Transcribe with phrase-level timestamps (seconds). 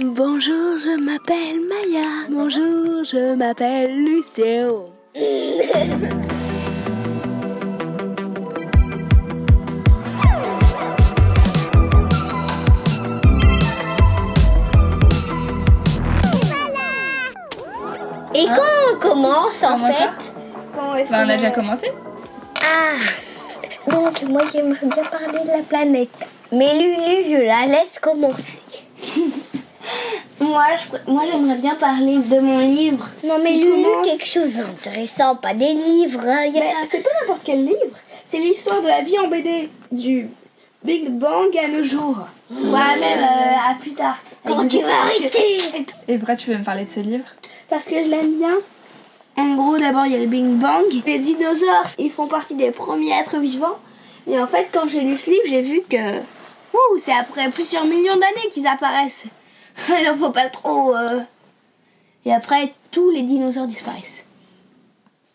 [0.00, 2.28] Bonjour, je m'appelle Maya.
[2.30, 4.68] Bonjour, je m'appelle Lucien.
[18.34, 20.32] Et quand on commence en Comment fait
[21.00, 21.92] est-ce Bah, on qu'on a déjà commencé.
[22.62, 26.08] Ah Donc moi j'aimerais bien parler de la planète.
[26.52, 28.62] Mais Lulu, je la laisse commencer.
[30.48, 33.06] Moi, je- moi j'aimerais bien parler de mon livre.
[33.24, 36.20] Non mais Lulu, commence- quelque chose d'intéressant, pas des livres.
[36.26, 37.96] hein, y a- Mais c'est pas n'importe quel livre.
[38.26, 39.68] C'est l'histoire de la vie en BD.
[39.92, 40.28] Du
[40.84, 42.18] Big Bang à nos jours.
[42.50, 44.18] Ouais, même euh, à plus tard.
[44.46, 45.56] Quand tu vas arrêter
[46.08, 47.24] Et pourquoi tu veux me parler de ce livre
[47.68, 48.54] Parce que je l'aime bien.
[49.36, 50.84] En gros, d'abord, il y a le Big Bang.
[51.06, 53.78] Les dinosaures, ils font partie des premiers êtres vivants.
[54.30, 55.96] Et en fait, quand j'ai lu ce livre, j'ai vu que
[56.74, 59.24] ouh, c'est après plusieurs millions d'années qu'ils apparaissent.
[59.94, 60.94] Alors, faut pas trop.
[60.96, 61.20] euh,
[62.24, 64.24] Et après, tous les dinosaures disparaissent.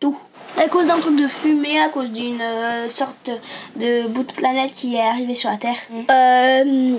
[0.00, 0.16] Tout.
[0.62, 3.30] À cause d'un truc de fumée, à cause d'une euh, sorte
[3.76, 5.76] de bout de planète qui est arrivé sur la Terre.
[6.10, 6.96] Euh,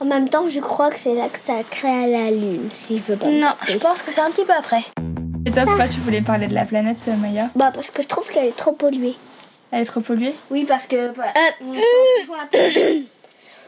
[0.00, 3.02] en même temps, je crois que c'est là que ça crée la lune, si je
[3.12, 3.28] veux pas.
[3.28, 4.84] Non, je pense que c'est un petit peu après.
[5.46, 7.50] Et toi, pourquoi tu voulais parler de la planète, euh, Maya?
[7.56, 9.16] Bah parce que je trouve qu'elle est trop polluée.
[9.70, 10.34] Elle est trop polluée?
[10.50, 11.08] Oui, parce que.
[11.16, 13.00] bah, Euh,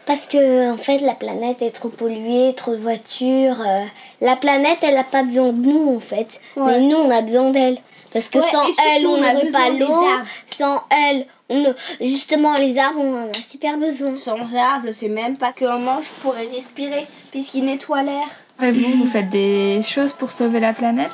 [0.07, 3.61] Parce que en fait la planète est trop polluée, trop de voitures.
[3.61, 3.79] euh,
[4.21, 6.73] la planète elle a pas besoin de nous en fait, Ouais.
[6.79, 7.79] mais nous on a besoin d'elle.
[8.13, 10.27] Parce que Ouais, sans elle on on n'aurait pas l'eau, arbres.
[10.51, 11.71] sans elle on ne...
[12.01, 14.15] justement les arbres on en a super besoin.
[14.15, 18.29] Sans arbres, c'est même pas qu'un mange pourrait respirer, puisqu'il nettoie l'air.
[18.63, 21.11] Et vous, vous faites des choses pour sauver la planète?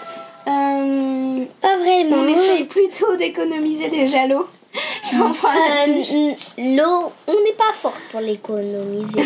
[0.46, 2.16] Euh, Pas vraiment.
[2.16, 4.46] on essaye plutôt d'économiser déjà l'eau.
[4.74, 9.24] La Euh, L'eau, on n'est pas forte pour l'économiser.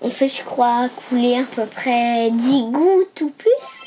[0.00, 3.86] on fait, je crois, couler à peu près 10 gouttes ou plus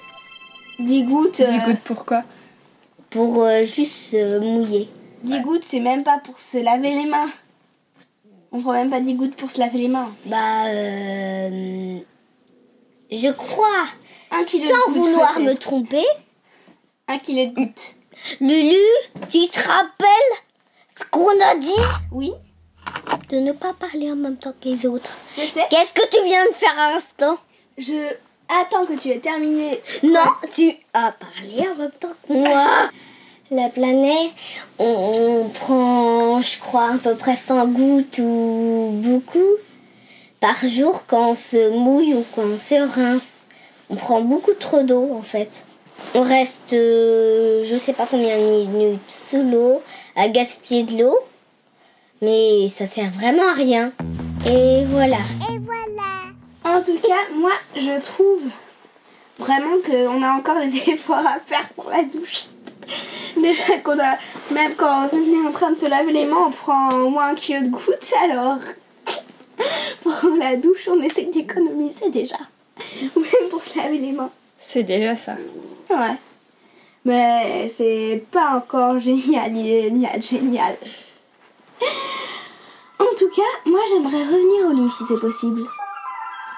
[0.79, 2.23] 10 gouttes, euh, Du coup, pourquoi
[3.09, 4.89] pour euh, juste euh, mouiller.
[5.23, 7.29] 10 gouttes, c'est même pas pour se laver les mains.
[8.51, 10.13] On prend même pas 10 gouttes pour se laver les mains.
[10.25, 11.97] Bah, euh,
[13.11, 13.85] je crois,
[14.31, 15.07] Un kilo sans de gouttes.
[15.09, 16.05] vouloir me tromper,
[17.07, 17.95] Un kilo de gouttes.
[18.41, 18.75] Lulu,
[19.29, 20.35] tu te rappelles
[20.97, 21.69] ce qu'on a dit
[22.11, 22.31] Oui,
[23.29, 25.17] De ne pas parler en même temps que les autres.
[25.37, 25.65] je sais.
[25.69, 27.37] Qu'est-ce que tu viens de faire à l'instant?
[27.77, 28.13] Je
[28.47, 29.81] attends que tu aies terminé.
[30.03, 30.21] Non,
[30.53, 32.67] tu as parlé en même temps que moi.
[33.51, 34.31] La planète,
[34.79, 39.39] on, on prend, je crois, à peu près 100 gouttes ou beaucoup
[40.39, 43.43] par jour quand on se mouille ou quand on se rince.
[43.91, 45.63] On prend beaucoup trop d'eau en fait.
[46.15, 49.81] On reste, euh, je sais pas combien de minutes sous l'eau,
[50.15, 51.17] à gaspiller de l'eau,
[52.21, 53.91] mais ça sert vraiment à rien.
[54.47, 55.17] Et voilà.
[56.63, 58.41] En tout cas, moi, je trouve
[59.37, 62.45] vraiment qu'on a encore des efforts à faire pour la douche.
[63.41, 64.17] Déjà qu'on a,
[64.51, 67.27] même quand on est en train de se laver les mains, on prend au moins
[67.27, 68.59] un kilo de gouttes, alors
[70.03, 72.37] pour la douche, on essaie d'économiser déjà.
[73.15, 74.29] Ou même pour se laver les mains.
[74.67, 75.35] C'est déjà ça.
[75.89, 76.17] Ouais.
[77.05, 80.75] Mais c'est pas encore génial, génial, génial.
[82.99, 85.61] En tout cas, moi j'aimerais revenir au livre si c'est possible.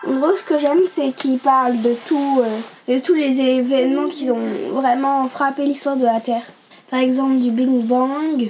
[0.07, 4.07] En gros, ce que j'aime, c'est qu'il parle de tout, euh, de tous les événements
[4.07, 6.49] qui ont vraiment frappé l'histoire de la Terre.
[6.89, 8.49] Par exemple, du Big Bang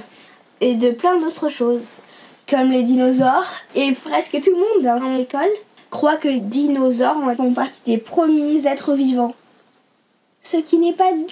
[0.62, 1.94] et de plein d'autres choses,
[2.48, 3.52] comme les dinosaures.
[3.74, 5.50] Et presque tout le monde dans l'école
[5.90, 9.34] croit que les dinosaures font partie des premiers êtres vivants.
[10.42, 11.26] Ce qui n'est pas du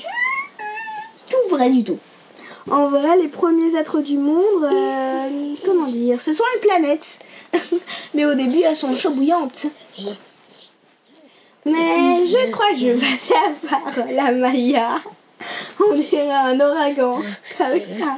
[1.44, 2.00] tout vrai du tout.
[2.70, 7.20] En vrai, les premiers êtres du monde, euh, comment dire, ce sont les planètes.
[8.16, 9.68] Mais au début, elles sont chaud bouillantes.
[11.66, 14.96] Mais je crois que je vais passer la parole à Maya.
[15.80, 17.22] On dirait un ouragan,
[17.58, 18.18] comme ça.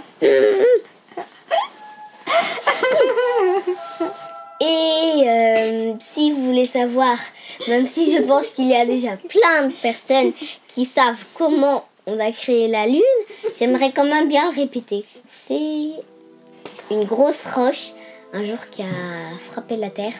[4.60, 7.18] Et euh, si vous voulez savoir,
[7.68, 10.32] même si je pense qu'il y a déjà plein de personnes
[10.68, 13.02] qui savent comment on a créé la Lune,
[13.60, 15.04] j'aimerais quand même bien le répéter.
[15.30, 15.92] C'est
[16.90, 17.92] une grosse roche
[18.34, 20.14] un jour qui a frappé la Terre.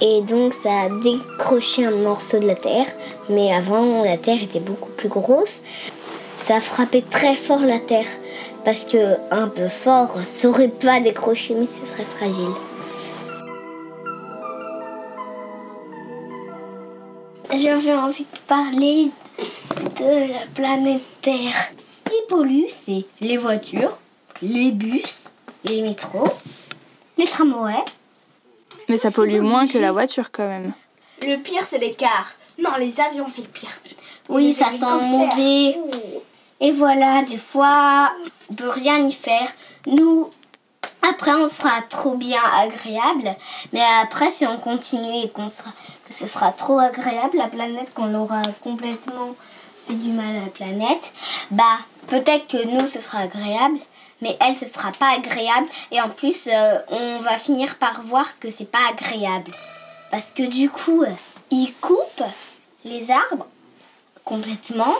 [0.00, 2.86] Et donc ça a décroché un morceau de la Terre.
[3.30, 5.62] Mais avant, la Terre était beaucoup plus grosse.
[6.44, 8.08] Ça a frappé très fort la Terre.
[8.64, 12.52] Parce que un peu fort, ça aurait pas décroché, mais ce serait fragile.
[17.54, 21.70] J'avais envie de parler de la planète Terre.
[21.78, 23.98] Ce qui pollue, c'est les voitures,
[24.42, 25.24] les bus,
[25.64, 26.32] les métros,
[27.16, 27.84] les tramways.
[28.88, 30.72] Mais ça pollue moins que la voiture quand même.
[31.26, 32.34] Le pire, c'est les cars.
[32.58, 33.70] Non, les avions, c'est le pire.
[34.28, 35.76] Oui, les ça sent mauvais.
[36.60, 38.12] Et voilà, des fois,
[38.50, 39.48] on peut rien y faire.
[39.86, 40.30] Nous,
[41.08, 43.34] après, on sera trop bien agréable.
[43.72, 45.42] Mais après, si on continue et que
[46.10, 49.34] ce sera trop agréable, la planète, qu'on aura complètement
[49.86, 51.12] fait du mal à la planète,
[51.50, 51.78] bah,
[52.08, 53.78] peut-être que nous, ce sera agréable.
[54.20, 55.66] Mais elle, ce sera pas agréable.
[55.90, 59.50] Et en plus, euh, on va finir par voir que c'est pas agréable.
[60.12, 61.10] Parce que du coup, euh,
[61.50, 62.22] ils coupent
[62.84, 63.46] les arbres
[64.24, 64.94] complètement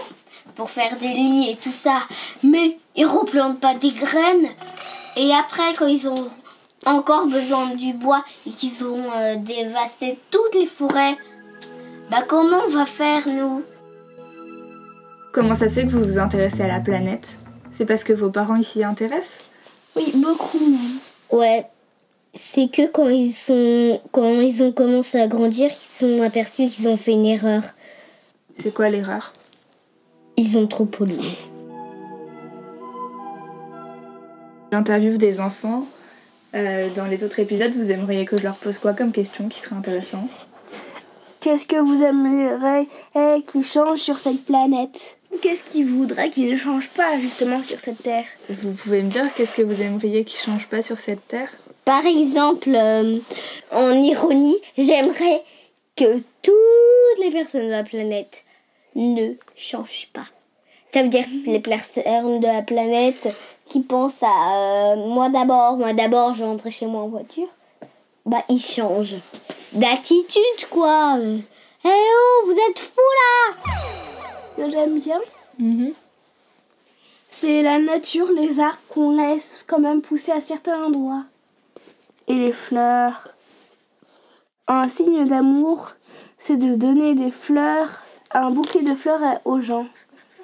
[0.56, 2.00] pour faire des lits et tout ça.
[2.42, 4.48] Mais ils replantent pas des graines.
[5.16, 6.30] Et après, quand ils ont
[6.86, 11.16] encore besoin du bois et qu'ils ont euh, dévasté toutes les forêts,
[12.10, 13.62] bah comment on va faire nous?
[15.32, 17.38] Comment ça se fait que vous vous intéressez à la planète?
[17.70, 19.38] C'est parce que vos parents ils s'y intéressent?
[19.96, 20.98] Oui, beaucoup même.
[21.30, 21.66] Ouais,
[22.34, 26.88] c'est que quand ils sont quand ils ont commencé à grandir, ils sont aperçus qu'ils
[26.88, 27.62] ont fait une erreur.
[28.62, 29.32] C'est quoi l'erreur?
[30.36, 31.36] Ils ont trop pollué.
[34.72, 35.86] J'interviewe des enfants.
[36.54, 39.60] Euh, dans les autres épisodes, vous aimeriez que je leur pose quoi comme question qui
[39.60, 40.24] serait intéressant?
[41.40, 45.18] Qu'est-ce que vous aimeriez eh, qui change sur cette planète?
[45.42, 48.24] Qu'est-ce qu'ils voudraient qui ne change pas justement sur cette Terre?
[48.48, 51.50] Vous pouvez me dire qu'est-ce que vous aimeriez qui change pas sur cette terre?
[51.84, 53.18] Par exemple, euh,
[53.72, 55.42] en ironie, j'aimerais
[55.96, 58.44] que toutes les personnes de la planète
[58.94, 60.26] ne changent pas.
[60.94, 63.28] Ça veut dire que les personnes de la planète
[63.66, 67.48] qui pensent à euh, moi d'abord, moi d'abord, je rentre chez moi en voiture,
[68.26, 69.16] bah ils changent
[69.72, 71.16] d'attitude quoi.
[71.18, 71.38] Euh,
[71.84, 73.00] Eh oh, vous êtes fous
[74.58, 75.20] là j'aime bien,
[75.58, 75.92] Mhm.
[77.28, 81.24] c'est la nature, les arbres qu'on laisse quand même pousser à certains endroits.
[82.28, 83.28] Et les fleurs.
[84.68, 85.90] Un signe d'amour,
[86.38, 89.86] c'est de donner des fleurs, un bouquet de fleurs aux gens.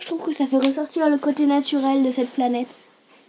[0.00, 2.88] Je trouve que ça fait ressortir le côté naturel de cette planète.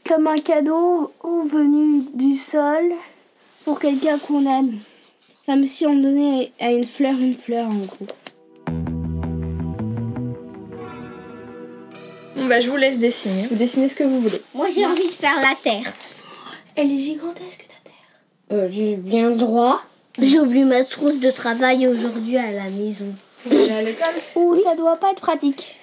[0.10, 2.94] Comme un cadeau ou venu du sol
[3.64, 4.80] pour quelqu'un qu'on aime.
[5.46, 8.08] Comme si on donnait à une fleur une fleur en gros.
[12.36, 13.46] Bon bah je vous laisse dessiner.
[13.52, 14.42] Vous dessinez ce que vous voulez.
[14.56, 15.94] Moi j'ai envie de faire la terre.
[16.76, 17.94] Elle est gigantesque ta terre.
[18.52, 19.84] Euh, j'ai bien le droit.
[20.20, 23.14] J'ai oublié ma trousse de travail aujourd'hui à la maison.
[23.46, 24.08] Vous allez à l'école
[24.38, 25.76] Ouh, ça doit pas être pratique.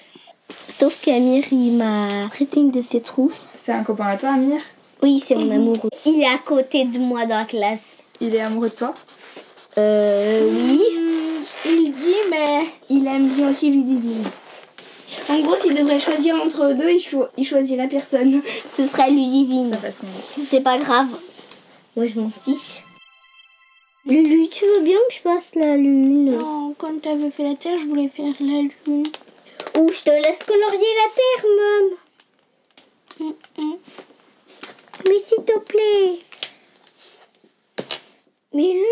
[0.78, 3.48] Sauf qu'Amir, il m'a prêté une de ses trousses.
[3.64, 4.60] C'est un copain à toi, Amir?
[5.02, 5.88] Oui, c'est mon amoureux.
[6.04, 7.96] Il est à côté de moi dans la classe.
[8.20, 8.92] Il est amoureux de toi?
[9.78, 10.80] Euh, oui.
[10.98, 14.24] Hmm, Il dit, mais il aime bien aussi Ludivine.
[15.28, 18.42] En gros, s'il devrait choisir entre eux deux, il, cho- il choisirait personne.
[18.76, 19.70] Ce serait Ludivine.
[19.70, 21.08] Qu'on C'est pas grave.
[21.96, 22.82] Moi, je m'en fiche.
[24.06, 26.36] Lulu, tu veux bien que je fasse la lune?
[26.36, 29.02] Non, quand t'avais fait la terre, je voulais faire la lune.
[29.76, 31.96] Ou je te laisse colorier la terre, maman.
[33.58, 33.74] Mm,
[35.06, 36.20] Mais s'il te plaît.
[38.52, 38.84] Mais Lulu,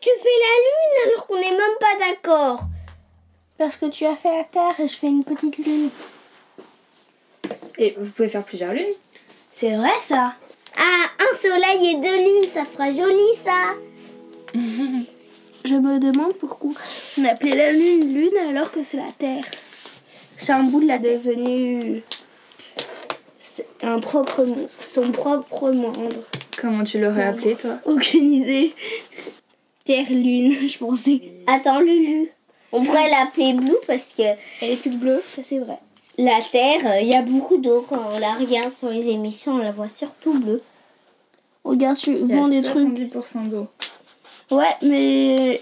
[0.00, 2.60] tu fais la lune alors qu'on n'est même pas d'accord.
[3.56, 5.90] Parce que tu as fait la terre et je fais une petite lune.
[7.78, 8.94] Et vous pouvez faire plusieurs lunes
[9.52, 10.34] C'est vrai ça
[10.76, 13.74] Ah, un soleil et deux lunes, ça fera joli ça.
[15.64, 16.70] Je me demande pourquoi
[17.18, 19.44] on appelait la lune lune alors que c'est la terre.
[20.82, 20.98] De la
[23.82, 26.22] un propre mo- son propre membre.
[26.60, 28.74] Comment tu l'aurais appelé toi Aucune idée.
[29.84, 31.20] Terre lune, je pensais.
[31.46, 32.30] Attends, Lulu.
[32.72, 34.22] On pourrait l'appeler Blue parce que
[34.60, 35.78] Elle est toute bleue, ça c'est vrai.
[36.18, 37.86] la Terre, il y a beaucoup d'eau.
[37.88, 40.60] Quand on la regarde sur les émissions, on la voit surtout bleue.
[41.64, 42.88] Regarde y a souvent des trucs.
[42.88, 43.66] 70% d'eau.
[44.50, 45.60] Ouais, mais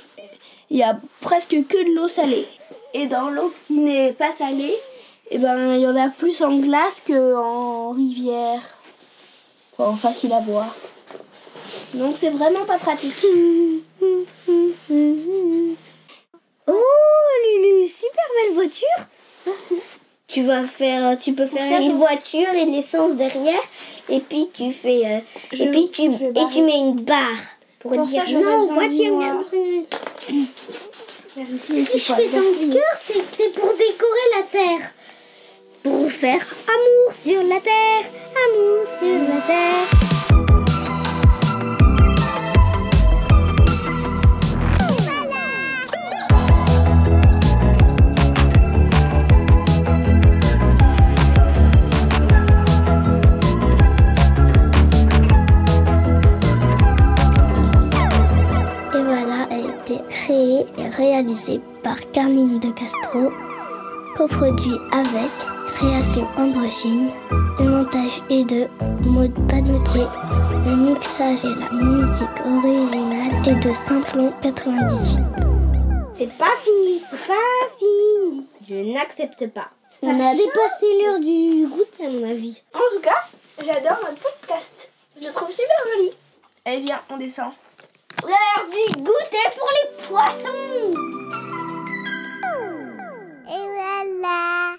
[0.70, 2.46] il y a presque que de l'eau salée.
[2.98, 4.74] Et dans l'eau qui n'est pas salée,
[5.30, 8.60] eh ben il y en a plus en glace que en rivière.
[9.76, 10.74] Quoi, en facile à boire.
[11.94, 13.12] Donc c'est vraiment pas pratique.
[16.68, 16.72] Oh,
[17.44, 18.98] Lulu, super belle voiture.
[19.46, 19.74] Merci.
[20.26, 23.60] Tu vas faire, tu peux faire une voiture et de l'essence derrière,
[24.08, 25.18] et puis tu fais, euh,
[25.52, 27.38] Je- et puis tu, et tu mets une barre
[27.78, 29.44] pour, Pour dire ça, non, voiture.
[31.36, 34.90] Si je fais un cœur, c'est pour décorer la terre,
[35.82, 38.10] pour faire amour sur la terre,
[38.48, 39.95] amour sur la terre.
[60.26, 63.30] Et créée et réalisée par Carline de Castro.
[64.16, 65.30] Coproduit avec
[65.68, 67.10] Création Androgyne.
[67.60, 68.66] Le montage est de
[69.08, 70.06] Maud Panotier.
[70.66, 75.20] Le mixage et la musique originale est de Simplon 98.
[76.14, 78.48] C'est pas fini, c'est pas fini.
[78.68, 79.68] Je n'accepte pas.
[79.92, 82.62] Ça On a dépassé l'heure du goûter à mon avis.
[82.74, 83.28] En tout cas,
[83.58, 84.90] j'adore notre podcast.
[85.20, 86.10] Je le trouve super joli.
[86.64, 87.52] Allez, viens, on descend.
[88.22, 90.94] L'heure du goûter pour les poissons.
[93.48, 94.76] Et voilà